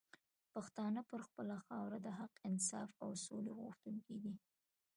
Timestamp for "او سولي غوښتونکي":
3.03-4.15